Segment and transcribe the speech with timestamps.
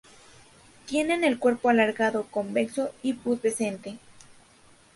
[0.87, 3.99] Tienen el cuerpo alargado, convexo y pubescente.